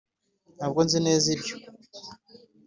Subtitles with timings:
[0.55, 1.55] ntabwo nzi neza ibyo